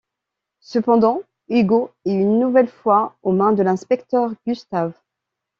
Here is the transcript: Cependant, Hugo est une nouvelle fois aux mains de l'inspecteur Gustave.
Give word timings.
Cependant, 0.61 1.21
Hugo 1.47 1.91
est 2.05 2.15
une 2.15 2.39
nouvelle 2.39 2.67
fois 2.69 3.15
aux 3.21 3.33
mains 3.33 3.51
de 3.53 3.61
l'inspecteur 3.61 4.31
Gustave. 4.47 4.95